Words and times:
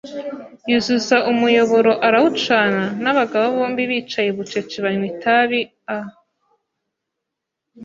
Yuzuza 0.71 1.15
umuyoboro 1.31 1.91
arawucana; 2.07 2.83
nabagabo 3.03 3.45
bombi 3.57 3.83
bicaye 3.89 4.29
bucece 4.37 4.77
banywa 4.85 5.05
itabi 5.13 5.59
a 5.95 5.97